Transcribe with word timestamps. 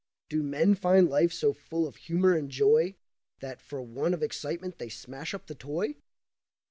Do 0.29 0.41
men 0.41 0.73
find 0.73 1.07
life 1.07 1.31
so 1.31 1.53
full 1.53 1.85
of 1.85 1.95
humour 1.95 2.33
and 2.33 2.49
joy 2.49 2.95
That 3.39 3.61
for 3.61 3.83
want 3.83 4.15
of 4.15 4.23
excitement 4.23 4.79
they 4.79 4.89
smash 4.89 5.35
up 5.35 5.45
the 5.45 5.53
toy? 5.53 5.93